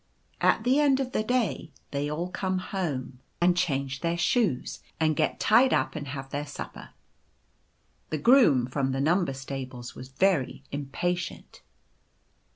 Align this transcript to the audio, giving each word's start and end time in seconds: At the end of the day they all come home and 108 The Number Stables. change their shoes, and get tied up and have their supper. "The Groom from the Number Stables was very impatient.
At 0.41 0.63
the 0.63 0.79
end 0.79 0.99
of 0.99 1.11
the 1.11 1.21
day 1.23 1.69
they 1.91 2.09
all 2.09 2.27
come 2.31 2.57
home 2.57 3.19
and 3.39 3.51
108 3.51 3.51
The 3.51 3.51
Number 3.51 3.57
Stables. 3.57 3.67
change 3.67 4.01
their 4.01 4.17
shoes, 4.17 4.79
and 4.99 5.15
get 5.15 5.39
tied 5.39 5.73
up 5.75 5.95
and 5.95 6.07
have 6.07 6.31
their 6.31 6.47
supper. 6.47 6.89
"The 8.09 8.17
Groom 8.17 8.65
from 8.65 8.93
the 8.93 8.99
Number 9.01 9.33
Stables 9.35 9.93
was 9.93 10.07
very 10.09 10.63
impatient. 10.71 11.61